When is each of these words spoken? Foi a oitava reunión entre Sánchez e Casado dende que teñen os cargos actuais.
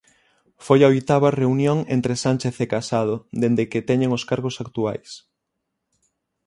Foi 0.65 0.79
a 0.83 0.91
oitava 0.93 1.29
reunión 1.41 1.77
entre 1.95 2.13
Sánchez 2.23 2.55
e 2.65 2.67
Casado 2.73 3.15
dende 3.41 3.69
que 3.71 3.85
teñen 3.89 4.11
os 4.17 4.23
cargos 4.29 4.55
actuais. 4.65 5.09